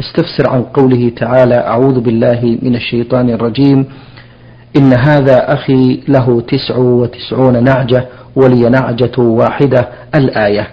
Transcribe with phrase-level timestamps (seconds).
[0.00, 3.84] استفسر عن قوله تعالى أعوذ بالله من الشيطان الرجيم.
[4.76, 9.88] إن هذا أخي له تسع وتسعون نعجة ولي نعجة واحدة.
[10.14, 10.68] الآية.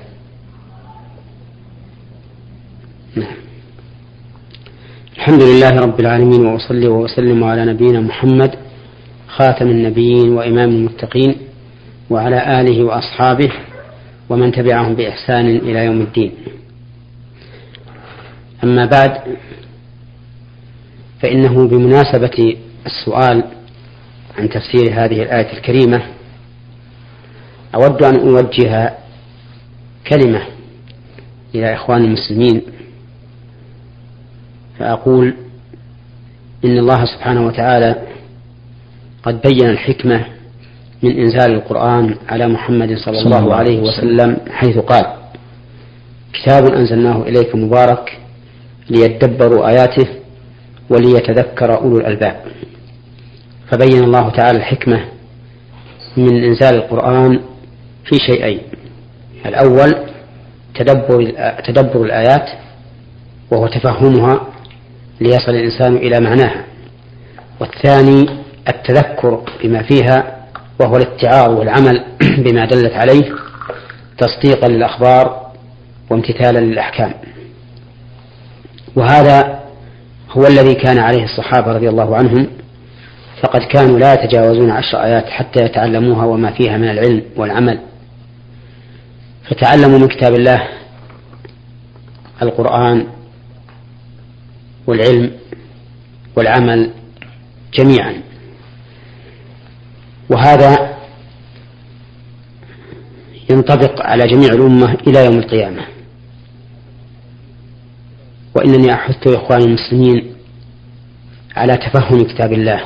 [5.18, 8.56] الحمد لله رب العالمين وأصلي وأسلم على نبينا محمد
[9.28, 11.36] خاتم النبيين وإمام المتقين
[12.10, 13.52] وعلى آله وأصحابه
[14.30, 16.32] ومن تبعهم بإحسان إلى يوم الدين.
[18.64, 19.18] أما بعد
[21.22, 23.44] فإنه بمناسبة السؤال
[24.38, 26.02] عن تفسير هذه الآية الكريمة
[27.76, 28.94] أود أن أوجه
[30.08, 30.42] كلمة
[31.56, 32.62] إلى إخوان المسلمين
[34.80, 35.34] فأقول
[36.66, 37.96] إن الله سبحانه وتعالى
[39.24, 40.26] قد بين الحكمة
[41.04, 45.06] من إنزال القرآن على محمد صلى الله عليه وسلم حيث قال
[46.34, 48.20] كتاب أنزلناه إليك مبارك
[48.90, 50.08] ليدبروا آياته
[50.90, 52.36] وليتذكر أولو الألباب.
[53.72, 55.06] فبين الله تعالى الحكمة
[56.18, 57.40] من إنزال القرآن
[58.06, 58.62] في شيئين.
[59.46, 59.96] الأول
[60.76, 61.34] تدبر
[61.68, 62.50] تدبر الآيات
[63.52, 64.48] وهو تفهمها
[65.22, 66.66] ليصل الإنسان إلى معناها.
[67.62, 68.26] والثاني
[68.68, 70.44] التذكر بما فيها
[70.80, 72.04] وهو الاتعاظ والعمل
[72.46, 73.32] بما دلت عليه
[74.18, 75.52] تصديقا للأخبار
[76.10, 77.14] وامتثالا للأحكام.
[78.96, 79.64] وهذا
[80.30, 82.48] هو الذي كان عليه الصحابة رضي الله عنهم
[83.42, 87.80] فقد كانوا لا يتجاوزون عشر آيات حتى يتعلموها وما فيها من العلم والعمل.
[89.50, 90.68] فتعلموا من كتاب الله
[92.42, 93.08] القرآن
[94.88, 95.32] والعلم
[96.36, 96.92] والعمل
[97.74, 98.14] جميعا.
[100.30, 100.94] وهذا
[103.50, 105.93] ينطبق على جميع الأمة إلى يوم القيامة.
[108.56, 110.34] وإنني أحث إخواني المسلمين
[111.56, 112.82] على تفهم كتاب الله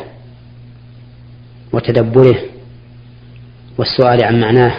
[1.73, 2.37] وتدبره
[3.77, 4.73] والسؤال عن معناه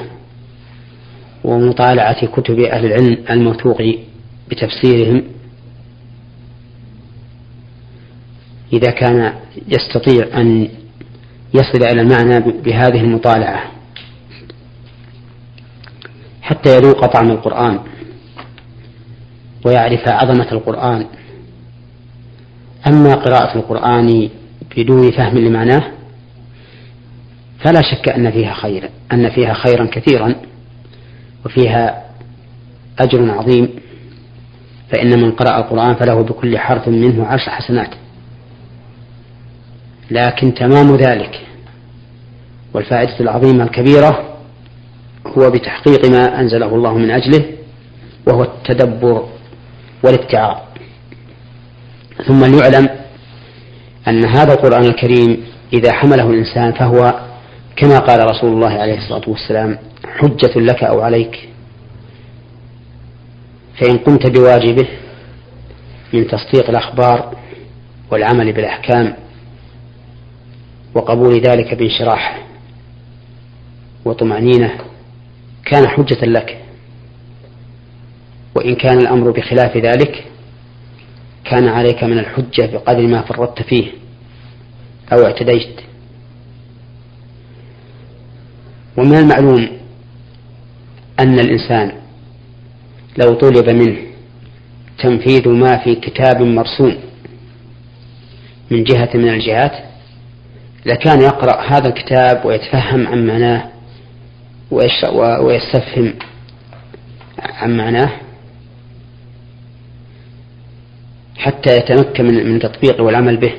[1.45, 3.83] ومطالعة كتب أهل العلم الموثوق
[4.51, 5.23] بتفسيرهم
[8.73, 9.33] إذا كان
[9.69, 10.69] يستطيع أن
[11.55, 13.73] يصل إلى المعنى بهذه المطالعة
[16.43, 17.81] حتى يذوق طعم القرآن.
[19.69, 21.07] ويعرف عظمة القرآن.
[22.87, 24.29] أما قراءة القرآن
[24.77, 25.83] بدون فهم لمعناه
[27.65, 30.35] فلا شك أن فيها خير أن فيها خيرا كثيرا
[31.47, 32.05] وفيها
[32.99, 33.69] أجر عظيم
[34.93, 37.91] فإن من قرأ القرآن فله بكل حرف منه عشر حسنات.
[40.11, 41.47] لكن تمام ذلك
[42.75, 44.37] والفائدة العظيمة الكبيرة
[45.27, 47.45] هو بتحقيق ما أنزله الله من أجله
[48.27, 49.29] وهو التدبر
[50.03, 50.57] والاتعاظ
[52.27, 52.89] ثم ليعلم
[54.09, 57.21] أن هذا القرآن الكريم إذا حمله الإنسان فهو
[57.77, 59.79] كما قال رسول الله عليه الصلاة والسلام
[60.19, 61.49] حجة لك أو عليك.
[63.81, 64.87] فإن قمت بواجبه
[66.13, 67.37] من تصديق الأخبار
[68.11, 69.15] والعمل بالأحكام
[70.95, 72.43] وقبول ذلك بانشراح
[74.05, 74.75] وطمأنينة
[75.65, 76.59] كان حجة لك.
[78.59, 80.25] وإن كان الأمر بخلاف ذلك
[81.45, 83.87] كان عليك من الحجة بقدر ما فرطت فيه
[85.13, 85.81] أو اعتديت.
[88.97, 89.69] ومن المعلوم
[91.21, 91.93] أن الإنسان
[93.19, 93.97] لو طلب منه
[94.99, 96.97] تنفيذ ما في كتاب مرسوم
[98.71, 99.73] من جهة من الجهات
[100.87, 103.69] لكان يقرأ هذا الكتاب ويتفهم عن معناه
[105.41, 106.15] ويستفهم
[107.39, 108.11] عن معناه.
[111.39, 113.53] حتى يتمكن من تطبيقه والعمل به.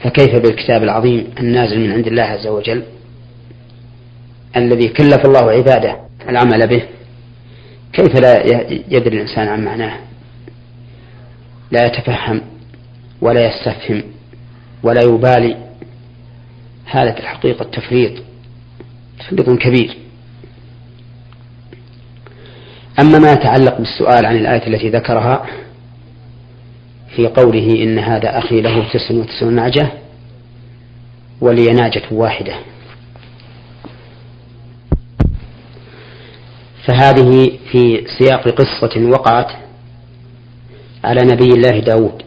[0.00, 2.82] فكيف بالكتاب العظيم النازل من عند الله عز وجل
[4.56, 6.82] الذي كلف الله عباده العمل به؟
[7.92, 8.46] كيف لا
[8.88, 9.98] يدري الإنسان عن معناه؟
[11.70, 12.40] لا يتفهم
[13.20, 14.02] ولا يستفهم
[14.82, 15.56] ولا يبالي.
[16.84, 18.12] هذا في الحقيقة تفريط
[19.18, 19.96] تفريط كبير.
[23.00, 25.46] أما ما يتعلق بالسؤال عن الآية التي ذكرها
[27.16, 29.92] في قوله إن هذا أخي له تسع وتسعون نعجة
[31.40, 32.54] ولي ناجة واحدة.
[36.86, 39.52] فهذه في سياق قصة وقعت
[41.04, 42.22] على نبي الله داود.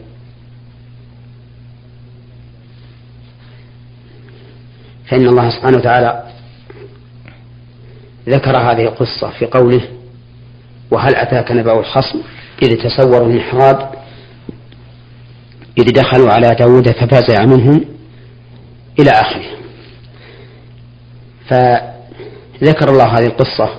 [5.08, 6.24] فإن الله سبحانه وتعالى
[8.28, 9.80] ذكر هذه القصة في قوله
[10.90, 12.22] وهل أتاك نبأ الخصم
[12.62, 13.97] إذ تصوروا المحراب
[15.78, 17.84] إذ دخلوا على داود ففزع منهم
[19.00, 19.58] إلى آخره.
[21.48, 23.70] فذكر الله هذه القصة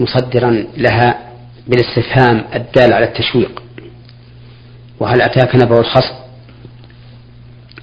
[0.00, 1.30] مصدرا لها
[1.68, 3.62] بالاستفهام الدال على التشويق.
[5.00, 6.14] وهل أتاك نبأ الخصم؟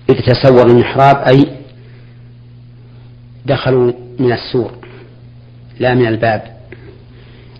[0.09, 1.47] إذ تصوروا المحراب أي
[3.45, 4.71] دخلوا من السور
[5.79, 6.57] لا من الباب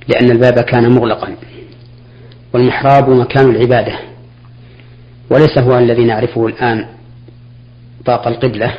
[0.08, 1.36] لأن الباب كان مغلقا
[2.54, 4.00] والمحراب مكان العبادة.
[5.30, 6.88] وليس هو الذي نعرفه الآن
[8.06, 8.74] طاق القبلة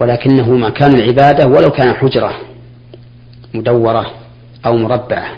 [0.00, 2.32] ولكنه مكان العبادة ولو كان حجرة
[3.54, 4.10] مدورة
[4.66, 5.28] أو مربعة.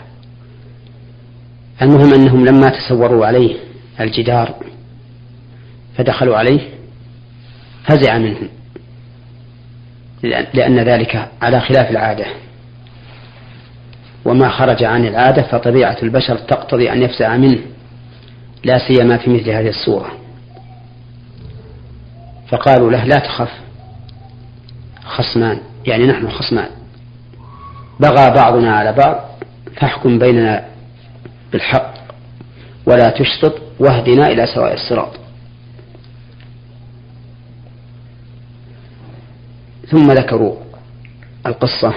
[1.81, 3.55] المهم أنهم لما تسوروا عليه
[3.99, 4.55] الجدار
[5.97, 6.59] فدخلوا عليه
[7.83, 8.49] فزع منهم
[10.53, 12.25] لأن ذلك على خلاف العادة.
[14.25, 17.59] وما خرج عن العادة فطبيعة البشر تقتضي أن يفزع منه.
[18.63, 20.11] لا سيما في مثل هذه الصورة.
[22.47, 23.51] فقالوا له لا تخف
[25.03, 26.69] خصمان يعني نحن خصمان.
[27.99, 29.19] بغى بعضنا على بعض
[29.75, 30.65] فاحكم بيننا
[31.51, 31.93] بالحق
[32.85, 35.13] ولا تشطط واهدنا إلى سواء الصراط.
[39.91, 40.55] ثم ذكروا
[41.45, 41.93] القصة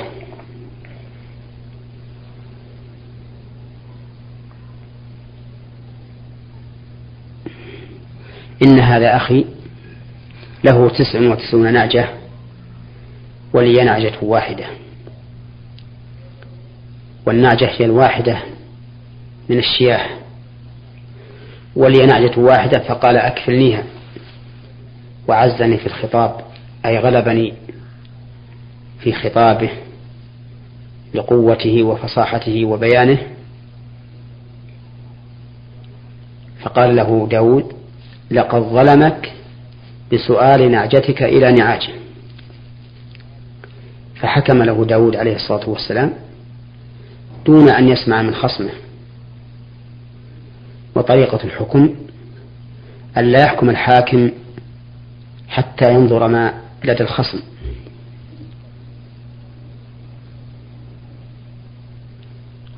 [8.62, 9.44] إن هذا أخي
[10.64, 12.08] له تسع وتسعون نعجة
[13.53, 14.64] ولي نعجة واحدة.
[17.26, 18.38] والنعجة هي الواحدة
[19.49, 20.08] من الشياه.
[21.76, 23.85] ولي نعجة واحدة فقال أكفلنيها
[25.29, 26.41] وعزني في الخطاب
[26.87, 27.55] أي غلبني
[29.00, 29.70] في خطابه
[31.14, 33.19] لقوته وفصاحته وبيانه.
[36.61, 37.75] فقال له داود
[38.31, 39.32] لقد ظلمك
[40.12, 41.93] بسؤال نعجتك إلى نعاجه.
[44.20, 46.12] فحكم له داود عليه الصلاة والسلام
[47.46, 48.73] دون أن يسمع من خصمه.
[50.94, 51.94] وطريقة الحكم
[53.17, 54.31] أن لا يحكم الحاكم
[55.49, 57.40] حتى ينظر ما لدى الخصم.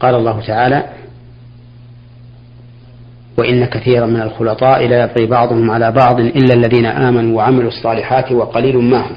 [0.01, 0.89] قال الله تعالى
[3.39, 8.77] وإن كثيرا من الخلطاء لا يبغي بعضهم على بعض إلا الذين آمنوا وعملوا الصالحات وقليل
[8.77, 9.17] ما هم.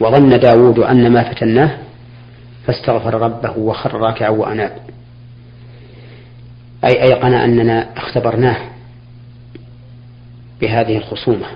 [0.00, 1.78] وظن داود أن ما فتناه
[2.66, 4.76] فاستغفر ربه وخر راكعا وأناب.
[6.84, 8.56] أي أيقن أننا اختبرناه
[10.60, 11.46] بهذه الخصومة.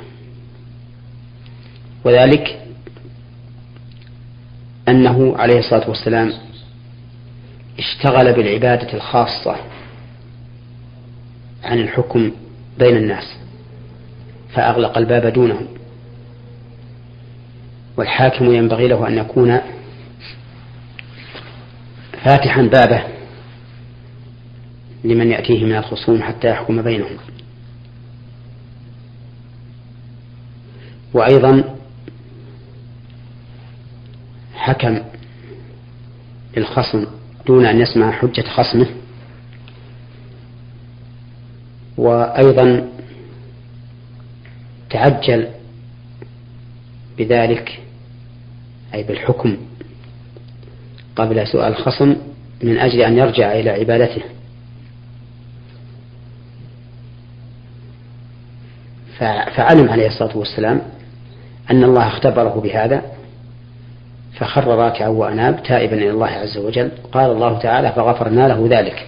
[2.04, 2.58] وذلك
[4.88, 6.32] أنه عليه الصلاة والسلام
[7.78, 9.56] اشتغل بالعبادة الخاصة
[11.64, 12.32] عن الحكم
[12.78, 13.24] بين الناس
[14.54, 15.66] فأغلق الباب دونهم.
[17.96, 19.60] والحاكم ينبغي له أن يكون
[22.24, 23.02] فاتحا بابه
[25.04, 27.16] لمن يأتيه من الخصوم حتى يحكم بينهم.
[31.14, 31.76] وأيضا
[34.54, 34.98] حكم
[36.56, 37.06] للخصم
[37.46, 38.86] دون أن يسمع حجة خصمه.
[42.04, 42.88] وأيضا
[44.90, 45.48] تعجل
[47.18, 47.80] بذلك
[48.94, 49.56] أي بالحكم
[51.16, 52.16] قبل سؤال الخصم
[52.62, 54.22] من أجل أن يرجع إلى عبادته.
[59.56, 60.82] فعلم عليه الصلاة والسلام
[61.70, 63.02] أن الله اختبره بهذا
[64.32, 66.90] فخر راكعا وأناب تائبا إلى الله عز وجل.
[67.12, 69.06] قال الله تعالى فغفرنا له ذلك.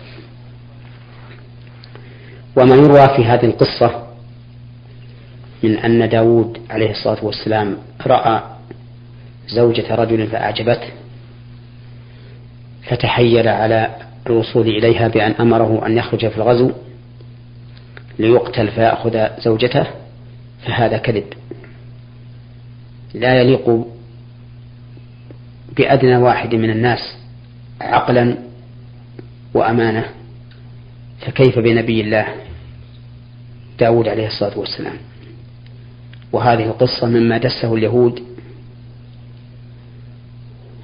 [2.57, 4.07] وما يروى في هذه القصة
[5.63, 8.43] من أن داود عليه الصلاة والسلام رأى
[9.49, 10.89] زوجة رجل فأعجبته
[12.83, 13.97] فتحيل على
[14.27, 16.73] الوصول إليها بأن أمره أن يخرج في الغزو
[18.19, 19.87] ليقتل فيأخذ زوجته
[20.67, 21.25] فهذا كذب.
[23.15, 23.87] لا يليق
[25.77, 27.17] بأدنى واحد من الناس
[27.81, 28.37] عقلا
[29.55, 30.05] وأمانة
[31.21, 32.46] فكيف بنبي الله؟
[33.78, 34.97] داود عليه الصلاة والسلام.
[36.33, 38.23] وهذه القصة مما دسه اليهود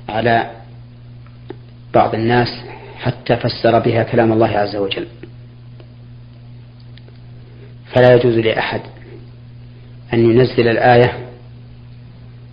[0.08, 0.50] على
[1.94, 2.48] بعض الناس
[2.98, 5.06] حتى فسر بها كلام الله عز وجل.
[7.94, 8.80] فلا يجوز لأحد
[10.14, 11.28] أن ينزل الآية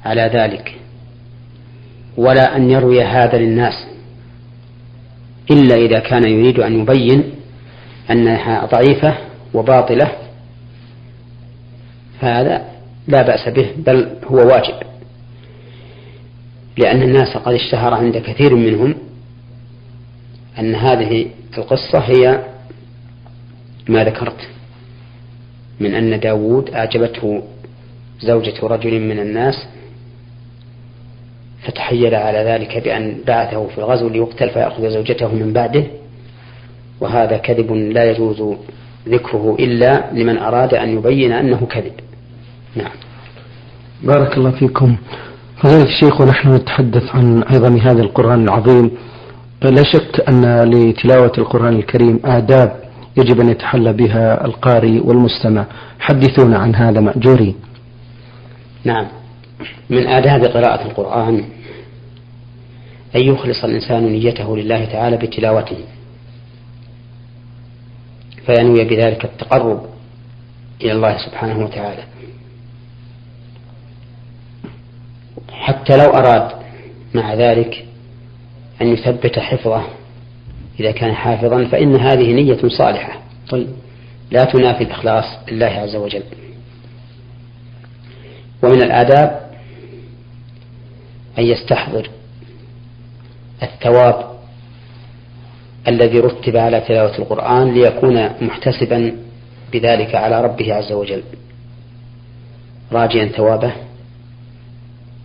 [0.06, 0.76] على ذلك
[2.18, 3.74] ولا أن يروي هذا للناس
[5.52, 7.24] إلا إذا كان يريد أن يبين
[8.12, 9.18] أنها ضعيفة
[9.54, 10.12] وباطلة
[12.22, 12.66] فهذا
[13.08, 14.74] لا بأس به بل هو واجب.
[16.78, 18.96] لأن الناس قد اشتهر عند كثير منهم
[20.60, 21.26] أن هذه
[21.58, 22.44] القصة هي
[23.90, 24.48] ما ذكرت
[25.80, 27.44] من أن داود أعجبته
[28.22, 29.56] زوجة رجل من الناس
[31.64, 35.84] فتحيل على ذلك بأن بعثه في الغزو ليقتل فيأخذ زوجته من بعده
[37.02, 38.58] وهذا كذب لا يجوز
[39.08, 41.94] ذكره إلا لمن أراد أن يبين أنه كذب.
[42.76, 42.92] نعم.
[44.04, 44.98] بارك الله فيكم.
[45.64, 48.92] فضيلة الشيخ ونحن نتحدث عن عظم هذا القرآن العظيم.
[49.64, 52.84] لا شك أن لتلاوة القرآن الكريم آداب
[53.18, 55.66] يجب أن يتحلى بها القارئ والمستمع.
[56.00, 57.56] حدثونا عن هذا مأجورين
[58.84, 59.08] نعم.
[59.90, 61.44] من آداب قراءة القرآن
[63.16, 65.78] أن يخلص الإنسان نيته لله تعالى بتلاوته
[68.46, 69.86] فينوي بذلك التقرب
[70.82, 72.04] إلى الله سبحانه وتعالى.
[75.70, 76.52] حتى لو أراد
[77.14, 77.86] مع ذلك
[78.82, 79.84] أن يثبت حفظه.
[80.80, 83.22] إذا كان حافظا فإن هذه نية صالحة.
[83.50, 83.68] طيب.
[84.32, 86.24] لا تنافي الإخلاص لله عز وجل.
[88.64, 89.50] ومن الآداب
[91.40, 92.10] أن يستحضر
[93.64, 94.40] الثواب
[95.88, 99.16] الذي رتب على تلاوة القرآن ليكون محتسبا
[99.74, 101.24] بذلك على ربه عز وجل.
[102.92, 103.89] راجيا ثوابه.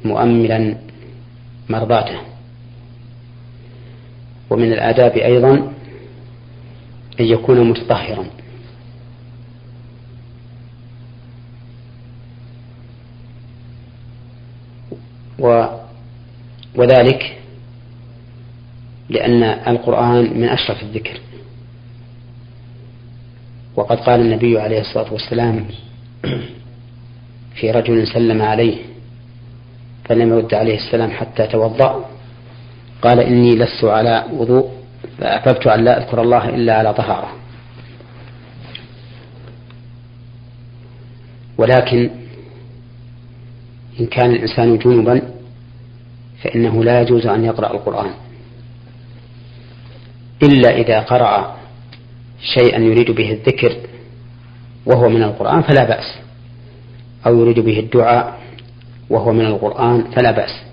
[0.05, 0.77] مؤملا
[1.71, 2.21] مرضاته.
[4.51, 5.73] ومن الآداب أيضا
[7.21, 8.27] أن يكون متطهرا.
[15.39, 15.67] و
[16.77, 17.39] وذلك
[19.09, 21.21] لأن القرآن من أشرف الذكر.
[23.77, 25.67] وقد قال النبي عليه الصلاة والسلام
[27.55, 28.94] في رجل سلم عليه
[30.05, 32.05] فلم يرد عليه السلام حتى توضأ.
[33.03, 34.71] قال إني لست على وضوء
[35.19, 37.33] فأحببت أن لا أذكر الله إلا على طهارة.
[41.59, 42.11] ولكن
[44.01, 45.23] إن كان الإنسان جنبا
[46.43, 48.11] فإنه لا يجوز أن يقرأ القرآن.
[50.43, 51.57] إلا إذا قرأ
[52.55, 53.77] شيئا يريد به الذكر
[54.87, 56.19] وهو من القرآن فلا بأس
[57.27, 58.44] أو يريد به الدعاء
[59.11, 60.65] وهو من القرآن فلا بأس.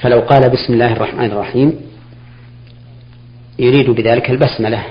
[0.00, 1.80] فلو قال بسم الله الرحمن الرحيم
[3.58, 4.84] يريد بذلك البسملة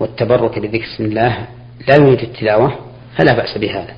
[0.00, 1.46] والتبرك بذكر بسم الله
[1.88, 2.78] لا يريد التلاوة
[3.16, 3.94] فلا بأس بهذا.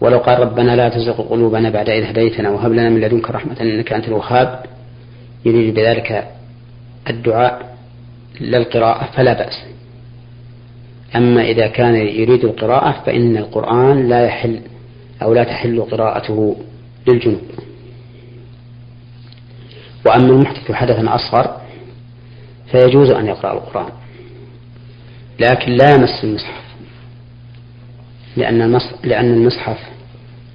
[0.00, 3.92] ولو قال ربنا لا تزغ قلوبنا بعد إذ هديتنا وهب لنا من لدنك رحمة إنك
[3.92, 4.64] أنت الوهاب
[5.44, 6.28] يريد بذلك
[7.10, 7.76] الدعاء
[8.40, 9.64] لا القراءة فلا بأس.
[11.16, 14.60] أما إذا كان يريد القراءة فإن القرآن لا يحل
[15.22, 16.56] أو لا تحل قراءته
[17.08, 17.42] للجنوب.
[20.06, 21.60] وأما المحدث حدثا أصغر
[22.70, 23.92] فيجوز أن يقرأ القرآن.
[25.40, 26.64] لكن لا يمس المصحف.
[28.36, 29.78] لأن لأن المصحف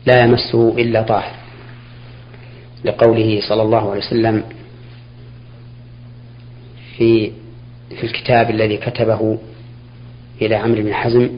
[0.05, 1.35] لا يمسه إلا طاهر.
[2.85, 4.43] لقوله صلى الله عليه وسلم
[6.97, 7.31] في
[7.89, 9.37] في الكتاب الذي كتبه
[10.41, 11.29] إلى عمرو بن حزم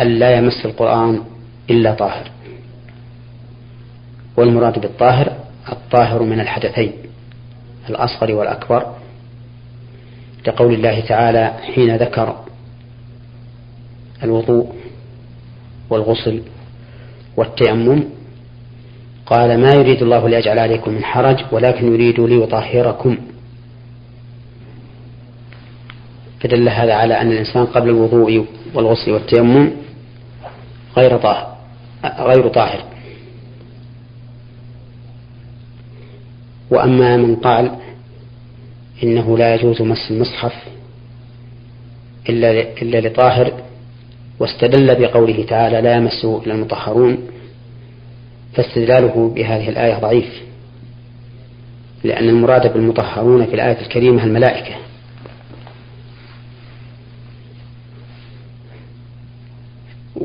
[0.00, 1.22] أن لا يمس القرآن
[1.70, 2.30] إلا طاهر.
[4.36, 5.32] والمراد بالطاهر
[5.72, 6.92] الطاهر من الحدثين
[7.90, 8.86] الأصغر والأكبر
[10.46, 12.44] لقول الله تعالى حين ذكر
[14.22, 14.74] الوضوء
[15.90, 16.42] والغسل
[17.36, 18.04] والتيمم
[19.26, 23.16] قال ما يريد الله ليجعل عليكم من حرج ولكن يريد ليطهركم.
[26.40, 29.70] فدل هذا على أن الإنسان قبل الوضوء والغسل والتيمم
[30.98, 31.56] غير طاهر.
[32.04, 32.84] غير طاهر.
[36.70, 37.70] وأما من قال
[39.02, 40.54] إنه لا يجوز مس المصحف
[42.28, 42.50] إلا
[42.82, 43.52] إلا لطاهر
[44.38, 47.18] واستدل بقوله تعالى لا يمسه إلا المطهرون
[48.54, 50.42] فاستدلاله بهذه الآية ضعيف
[52.04, 54.74] لأن المراد بالمطهرون في الآية الكريمة الملائكة.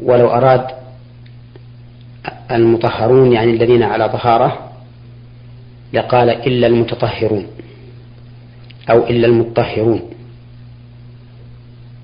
[0.01, 0.67] ولو أراد
[2.51, 4.71] المطهرون يعني الذين على طهارة
[5.93, 7.47] لقال إلا المتطهرون
[8.89, 10.01] أو إلا المطهرون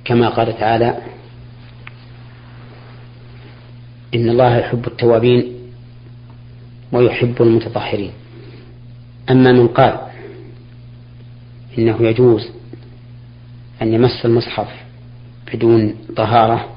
[0.06, 0.98] كما قال تعالى
[4.16, 5.54] إن الله يحب التوابين
[6.92, 8.12] ويحب المتطهرين.
[9.30, 10.00] أما من قال
[11.78, 12.50] إنه يجوز
[13.82, 14.68] أن يمس المصحف
[15.54, 16.77] بدون طهارة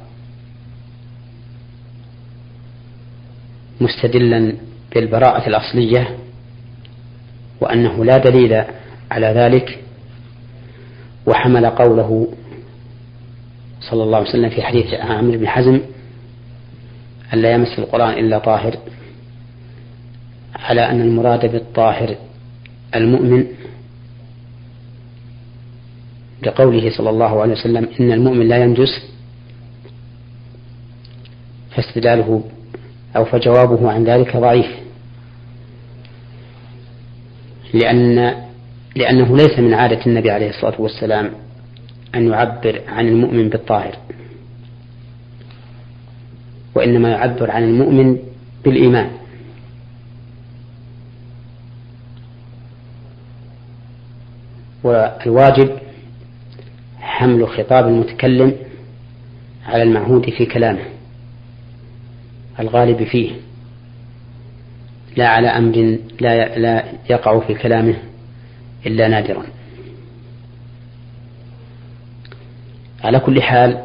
[3.81, 4.53] مستدلا
[4.95, 6.17] بالبراءة الأصلية
[7.61, 8.65] وأنه لا دليل
[9.11, 9.79] على ذلك
[11.27, 12.29] وحمل قوله
[13.81, 15.81] صلى الله عليه وسلم في حديث عامر بن حزم
[17.35, 18.77] أن لا يمس القرآن إلا طاهر
[20.55, 22.17] على أن المراد بالطاهر
[22.95, 23.47] المؤمن.
[26.43, 29.03] لقوله صلى الله عليه وسلم إن المؤمن لا ينجس
[31.71, 32.43] فاستدلاله
[33.17, 34.67] أو فجوابه عن ذلك ضعيف.
[37.75, 38.35] لأن
[38.97, 41.31] لأنه ليس من عادة النبي عليه الصلاة والسلام
[42.15, 43.97] أن يعبر عن المؤمن بالطاهر
[46.75, 48.19] وإنما يعبر عن المؤمن
[48.65, 49.11] بالإيمان.
[54.83, 55.71] والواجب
[57.01, 58.57] حمل خطاب المتكلم
[59.67, 61.00] على المعهود في كلامه.
[62.59, 63.31] الغالب فيه.
[65.17, 67.95] لا على أمر لا لا يقع في كلامه
[68.87, 69.43] إلا نادرا.
[73.05, 73.83] على كل حال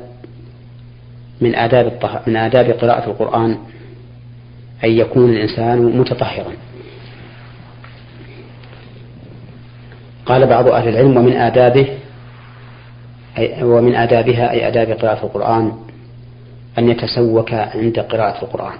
[1.41, 2.21] من آداب الطه...
[2.27, 3.57] من آداب قراءة القرآن
[4.83, 6.53] أن يكون الإنسان متطهرا.
[10.25, 11.87] قال بعض أهل العلم ومن آدابه
[13.37, 15.84] أي ومن آدابها أي آداب قراءة القرآن
[16.77, 18.77] أن يتسوك عند قراءة القرآن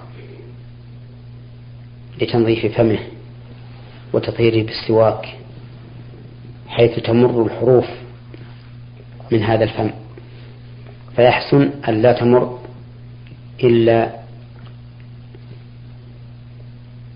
[2.20, 2.98] لتنظيف فمه
[4.12, 5.36] وتطهيره بالسواك
[6.68, 7.86] حيث تمر الحروف
[9.32, 9.90] من هذا الفم.
[11.16, 12.58] فيحسن أن لا تمر
[13.64, 14.16] إلا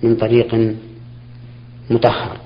[0.03, 0.75] من طريق
[1.91, 2.37] مطهر.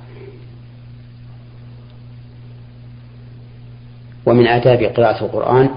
[4.27, 5.71] ومن آداب قراءة القرآن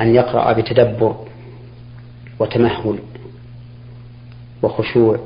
[0.00, 1.16] أن يقرأ بتدبر
[2.38, 2.98] وتمهل
[4.62, 5.20] وخشوع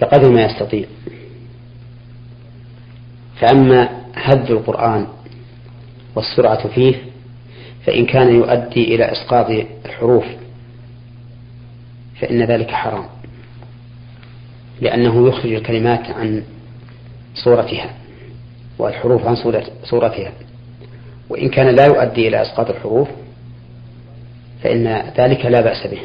[0.00, 0.84] بقدر ما يستطيع.
[3.40, 5.06] فأما هد القرآن
[6.14, 6.94] والسرعة فيه
[7.86, 9.46] فإن كان يؤدي إلى إسقاط
[9.84, 10.24] الحروف
[12.20, 13.04] فإن ذلك حرام
[14.80, 16.42] لأنه يخرج الكلمات عن
[17.34, 17.94] صورتها
[18.78, 19.36] والحروف عن
[19.84, 20.32] صورتها.
[21.28, 23.08] وإن كان لا يؤدي إلى إسقاط الحروف
[24.62, 26.00] فإن ذلك لا بأس به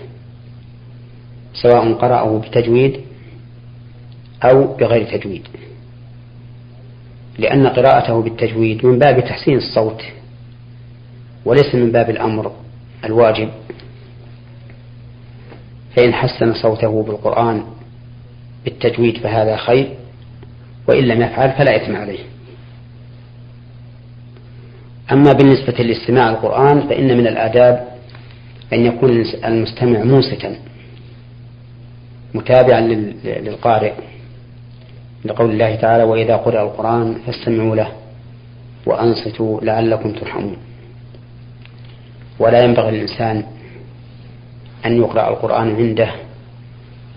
[1.54, 3.00] سواء قرأه بتجويد
[4.44, 5.48] أو بغير تجويد
[7.38, 10.04] لأن قراءته بالتجويد من باب تحسين الصوت
[11.46, 12.52] وليس من باب الأمر
[13.06, 13.50] الواجب
[15.96, 17.64] فإن حسن صوته بالقرآن
[18.66, 19.94] بالتجويد فهذا خير
[20.88, 22.20] وإن لم يفعل فلا إثم عليه.
[25.12, 27.88] أما بالنسبة لاستماع القرآن فإن من الآداب
[28.74, 29.10] أن يكون
[29.46, 30.56] المستمع منصتا
[32.34, 32.82] متابعا
[33.24, 33.94] للقارئ
[35.26, 37.92] لقول الله تعالى وإذا قرأ القرآن فاستمعوا له
[38.86, 40.58] وأنصتوا لعلكم ترحمون.
[42.40, 43.44] ولا ينبغي للإنسان
[44.86, 46.12] أن يقرأ القرآن عنده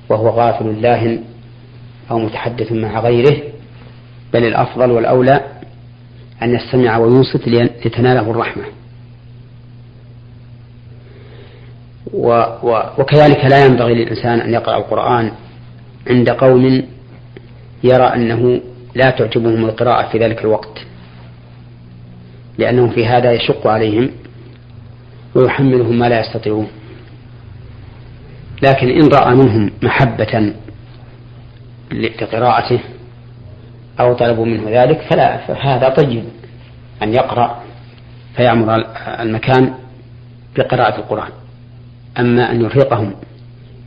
[0.08, 1.20] وهو غافل لاهن
[2.10, 3.42] أو متحدث مع غيره
[4.32, 5.40] بل الأفضل والأولى
[6.44, 8.64] أن يستمع وينصت لتناله الرحمة.
[12.12, 12.28] و
[12.62, 15.32] و وكذلك لا ينبغي للإنسان أن يقرأ القرآن
[16.10, 16.82] عند قوم
[17.84, 18.60] يرى أنه
[18.94, 20.78] لا تعجبهم القراءة في ذلك الوقت
[22.58, 24.10] لأنه في هذا يشق عليهم
[25.34, 26.68] ويحملهم ما لا يستطيعون.
[28.62, 30.52] لكن إن رأى منهم محبة
[31.92, 32.80] لقراءته
[34.00, 36.24] أو طلبوا منه ذلك فلا فهذا طيب
[37.02, 37.62] أن يقرأ
[38.36, 38.84] فيعمر
[39.20, 39.74] المكان
[40.56, 41.30] بقراءة القرآن.
[42.18, 43.14] أما أن يرهقهم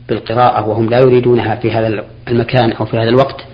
[0.08, 3.44] بالقراءة وهم لا يريدونها في هذا المكان أو في هذا الوقت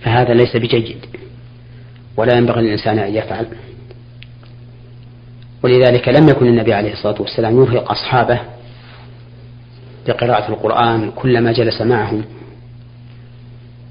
[0.00, 1.06] فهذا ليس بجيد
[2.16, 3.46] ولا ينبغي للإنسان أن يفعل.
[5.62, 8.40] ولذلك لم يكن النبي عليه الصلاة والسلام يرهق أصحابه
[10.06, 12.24] بقراءة القرآن كلما جلس معهم.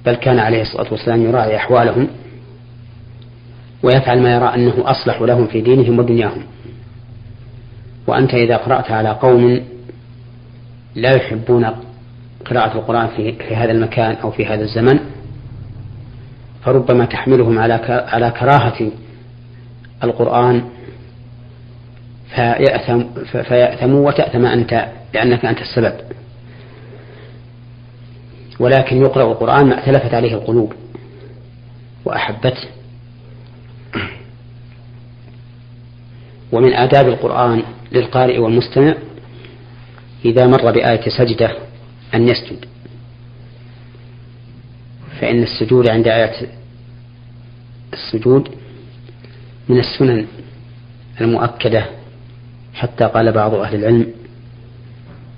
[0.05, 2.07] بل كان عليه الصلاة والسلام يراعي أحوالهم
[3.83, 6.43] ويفعل ما يرى أنه أصلح لهم في دينهم ودنياهم.
[8.07, 9.61] وأنت إذا قرأت على قوم
[10.95, 11.65] لا يحبون
[12.45, 14.99] قراءة القرآن في هذا المكان أو في هذا الزمن
[16.63, 17.73] فربما تحملهم على
[18.07, 18.91] على كراهة
[20.03, 20.63] القرآن
[22.35, 25.93] فيأثم فيأثموا وتأثم أنت لأنك أنت السبب.
[28.61, 30.73] ولكن يقرأ القرآن ما ائتلفت عليه القلوب
[32.05, 32.67] وأحبته.
[36.51, 38.95] ومن آداب القرآن للقارئ والمستمع
[40.25, 41.51] إذا مر بآية سجدة
[42.13, 42.65] أن يسجد.
[45.21, 46.47] فإن السجود عند آية
[47.93, 48.49] السجود
[49.69, 50.27] من السنن
[51.21, 51.85] المؤكدة
[52.73, 54.13] حتى قال بعض أهل العلم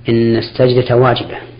[0.09, 1.52] إن السجدة واجبة.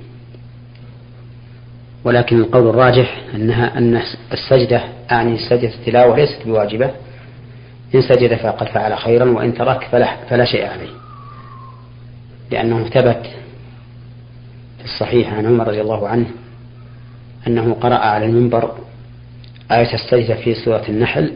[2.04, 4.02] ولكن القول الراجح أنها أن
[4.34, 6.92] السجدة أعني سجدة التلاوة ليست بواجبة.
[7.96, 10.90] إن سجد فقد فعل خيرا وإن ترك فلا, فلا شيء عليه.
[12.52, 13.26] لأنه ثبت
[14.80, 16.26] في الصحيح عن عمر رضي الله عنه
[17.48, 18.72] أنه قرأ على المنبر
[19.72, 21.34] آية السجدة في سورة النحل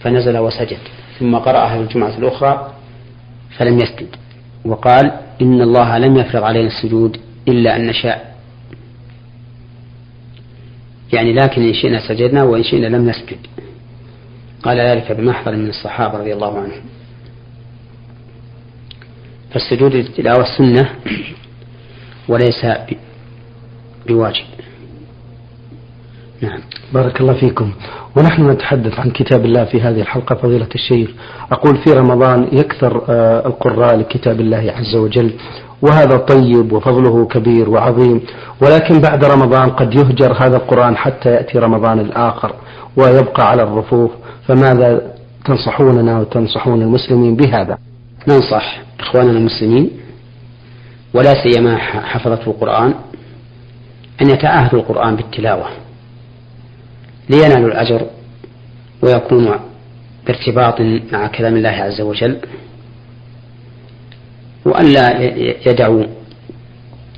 [0.00, 0.78] فنزل وسجد.
[1.18, 2.72] ثم قرأها في الجمعة الأخرى
[3.58, 4.08] فلم يسجد.
[4.64, 7.16] وقال إن الله لم يفرض علينا السجود
[7.48, 8.29] إلا أن نشاء.
[11.12, 13.38] يعني لكن إن شئنا سجدنا وإن شئنا لم نسجد.
[14.62, 16.82] قال ذلك بمحضر من الصحابة رضي الله عنهم.
[19.50, 20.90] فالسجود للتلاوة سنة
[22.28, 22.66] وليس
[24.06, 24.44] بواجب.
[26.42, 26.60] نعم.
[26.94, 27.72] بارك الله فيكم.
[28.16, 31.10] ونحن نتحدث عن كتاب الله في هذه الحلقة فضيلة الشيخ.
[31.52, 35.30] أقول في رمضان يكثر آه، القراء لكتاب الله عز وجل
[35.82, 38.20] وهذا طيب وفضله كبير وعظيم
[38.62, 42.52] ولكن بعد رمضان قد يهجر هذا القرآن حتى يأتي رمضان الآخر
[42.96, 44.10] ويبقى على الرفوف.
[44.48, 45.12] فماذا
[45.44, 47.78] تنصحوننا وتنصحون المسلمين بهذا؟
[48.28, 49.90] ننصح إخواننا المسلمين
[51.14, 52.94] ولا سيما حفظة القرآن
[54.22, 55.66] أن يتعاهدوا القرآن بالتلاوة.
[57.30, 58.06] لينالوا الأجر
[59.02, 59.54] ويكونوا
[60.26, 60.80] بارتباط
[61.12, 62.38] مع كلام الله عز وجل
[64.64, 65.20] وأن لا
[65.68, 66.04] يدعوا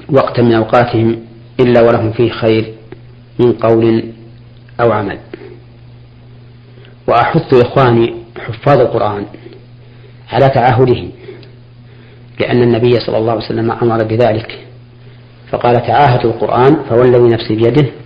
[0.09, 1.19] وقتا من أوقاتهم
[1.61, 2.75] إلا ولهم فيه خير
[3.39, 4.05] من قول
[4.81, 5.19] أو عمل.
[7.09, 9.27] وأحث إخواني حفاظ القرآن
[10.33, 11.09] على تعاهده
[12.41, 14.59] لأن النبي صلى الله عليه وسلم أمر بذلك
[15.51, 18.02] فقال تعاهدوا القرآن فوالذي نفسي بيده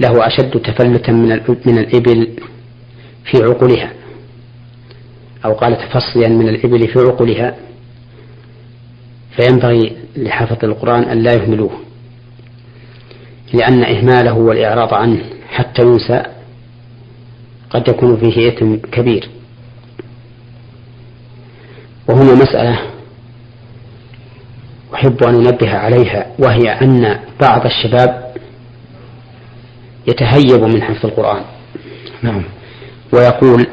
[0.00, 2.28] له أشد تفلتا من من الإبل
[3.24, 3.92] في عقولها.
[5.44, 7.56] أو قال تفصيا من الإبل في عقولها.
[9.36, 11.70] فينبغي لحافظ القرآن أن لا يهملوه.
[13.52, 16.22] لأن إهماله والإعراض عنه حتى ينسى
[17.70, 19.28] قد يكون فيه إثم كبير.
[22.08, 22.78] وهنا مسألة
[24.94, 28.23] أحب أن أنبه عليها وهي أن بعض الشباب
[30.06, 31.42] يتهيب من حفظ القرآن.
[32.22, 32.44] نعم.
[33.12, 33.66] ويقول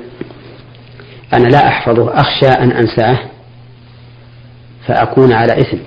[1.34, 3.18] أنا لا أحفظه أخشى أن أنساه
[4.88, 5.78] فأكون على إثم.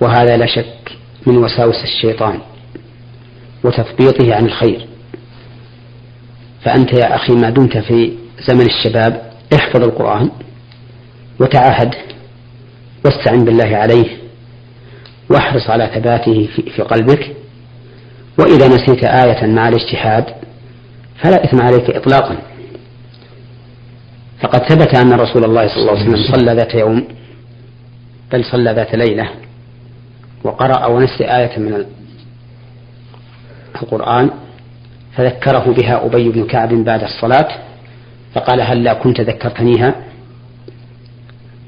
[0.00, 2.38] وهذا لا شك من وساوس الشيطان
[3.64, 4.86] وتثبيطه عن الخير.
[6.64, 8.12] فأنت يا أخي ما دمت في
[8.48, 10.30] زمن الشباب احفظ القرآن
[11.40, 11.94] وتعاهد
[13.04, 14.16] واستعن بالله عليه
[15.30, 17.36] واحرص على ثباته في قلبك
[18.38, 20.24] وإذا نسيت آية مع الاجتهاد
[21.22, 22.36] فلا إثم عليك إطلاقا.
[24.40, 27.04] فقد ثبت أن رسول الله صلى الله عليه وسلم صلى ذات يوم
[28.32, 29.28] بل صلى ذات ليلة
[30.44, 31.84] وقرأ ونسي آية من
[33.82, 34.30] القرآن
[35.16, 37.48] فذكره بها أبي بن كعب بعد الصلاة
[38.34, 39.94] فقال هل لا كنت ذكرتنيها؟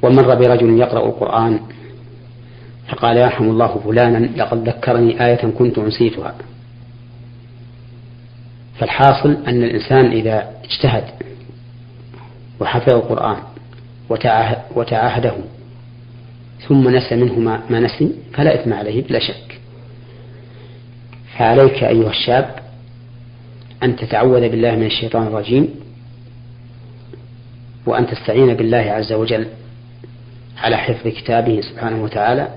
[0.03, 1.61] ومر برجل يقرأ القرآن
[2.89, 6.35] فقال يرحم الله فلانا لقد ذكرني آية كنت نسيتها
[8.79, 11.05] فالحاصل أن الإنسان إذا اجتهد
[12.61, 13.37] وحفظ القرآن
[14.77, 15.35] وتعاهده
[16.69, 17.39] ثم نسى منه
[17.71, 19.61] ما نسي فلا إثم عليه بلا شك.
[21.39, 22.55] فعليك أيها الشاب
[23.83, 25.69] أن تتعوذ بالله من الشيطان الرجيم
[27.87, 29.47] وأن تستعين بالله عز وجل
[30.59, 32.49] على حفظ كتابه سبحانه وتعالى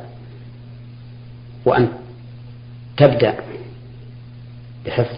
[1.65, 1.89] وأن
[2.97, 3.35] تبدأ
[4.85, 5.15] بحفظ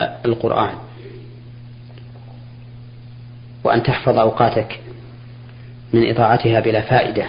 [0.00, 0.74] القرآن.
[3.64, 4.80] وأن تحفظ أوقاتك
[5.92, 7.26] من إضاعتها بلا فائدة.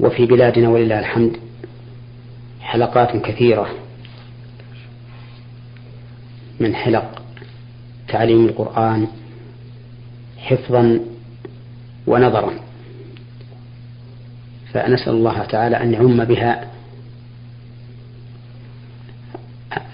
[0.00, 1.36] وفي بلادنا ولله الحمد
[2.60, 3.68] حلقات كثيرة
[6.60, 7.22] من حلق
[8.08, 9.06] تعليم القرآن
[10.38, 11.00] حفظا
[12.06, 12.52] ونظرا.
[14.72, 16.75] فنسأل الله تعالى أن يعم بها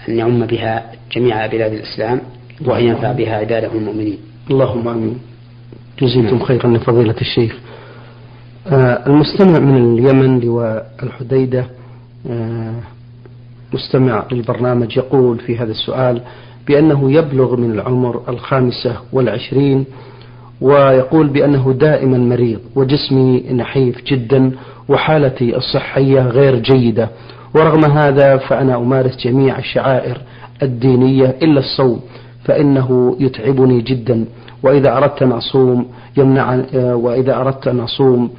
[0.09, 2.21] أن يعم بها جميع بلاد الإسلام
[2.65, 4.17] وأن ينفع بها عباده المؤمنين
[4.51, 5.17] اللهم آمين
[6.01, 6.39] جزيتم.
[6.39, 7.55] خيرا لفضيلة الشيخ
[8.67, 11.65] آه المستمع من اليمن لواء الحديدة
[12.29, 12.73] آه
[13.73, 16.21] مستمع للبرنامج يقول في هذا السؤال
[16.67, 19.85] بأنه يبلغ من العمر الخامسة والعشرين
[20.61, 24.51] ويقول بأنه دائما مريض وجسمي نحيف جدا
[24.87, 27.09] وحالتي الصحية غير جيدة
[27.55, 30.17] ورغم هذا فأنا أمارس جميع الشعائر
[30.63, 32.01] الدينية إلا الصوم
[32.45, 34.25] فإنه يتعبني جدا.
[34.63, 35.85] وإذا أردت أن أصوم
[36.17, 38.31] يمنع وإذا أردت أن أصوم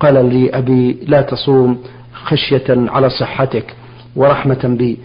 [0.00, 1.78] قال لي أبي لا تصوم
[2.12, 3.74] خشية على صحتك
[4.16, 4.98] ورحمة بي.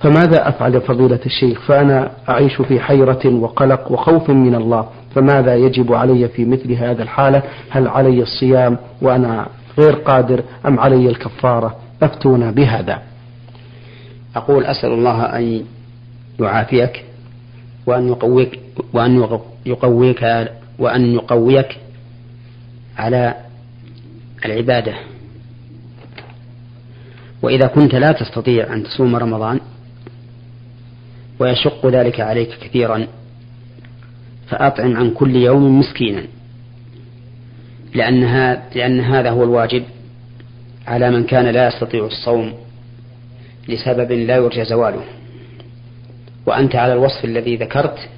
[0.00, 4.86] فماذا أفعل فضيلة الشيخ؟ فأنا أعيش في حيرة وقلق وخوف من الله.
[5.14, 9.46] فماذا يجب علي في مثل هذا الحالة؟ هل علي الصيام وأنا
[9.78, 13.02] غير قادر أم علي الكفارة؟ أفتونا بهذا.
[14.36, 15.64] أقول أسأل الله أن
[16.40, 17.04] يعافيك
[17.86, 18.60] وأن يقويك
[18.92, 19.22] وأن
[19.66, 21.78] يقويك وأن يقويك
[22.98, 23.34] على
[24.44, 24.94] العبادة.
[27.42, 29.60] وإذا كنت لا تستطيع أن تصوم رمضان
[31.38, 33.06] ويشق ذلك عليك كثيرا
[34.48, 36.22] فأطعم عن كل يوم مسكينا
[37.94, 38.20] لأن,
[38.74, 39.84] لأن هذا هو الواجب.
[40.88, 42.54] على من كان لا يستطيع الصوم
[43.68, 45.04] لسبب لا يرجى زواله.
[46.46, 48.08] وأنت على الوصف الذي ذكرت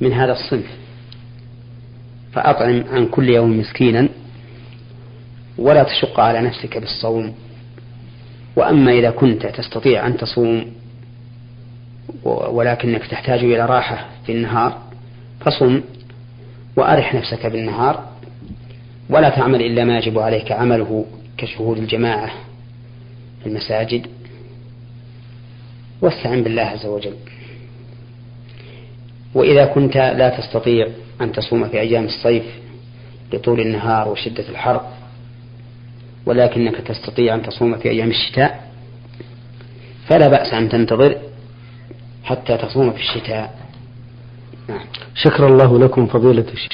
[0.00, 0.66] من هذا الصنف.
[2.32, 4.08] فأطعم عن كل يوم مسكينا
[5.58, 7.34] ولا تشق على نفسك بالصوم.
[8.56, 10.66] وأما إذا كنت تستطيع أن تصوم
[12.24, 14.82] ولكنك تحتاج إلى راحة في النهار
[15.40, 15.80] فصم
[16.76, 18.08] وأرح نفسك بالنهار.
[19.10, 21.06] ولا تعمل إلا ما يجب عليك عمله.
[21.38, 22.30] كشهود الجماعة
[23.40, 24.06] في المساجد
[26.02, 27.14] واستعن بالله عز وجل.
[29.34, 30.88] وإذا كنت لا تستطيع
[31.20, 32.44] أن تصوم في أيام الصيف
[33.32, 34.80] لطول النهار وشدة الحر
[36.26, 38.68] ولكنك تستطيع أن تصوم في أيام الشتاء
[40.06, 41.16] فلا بأس أن تنتظر
[42.24, 43.58] حتى تصوم في الشتاء.
[44.68, 44.86] نعم.
[45.14, 46.66] شكر الله لكم فضيلة الشيخ.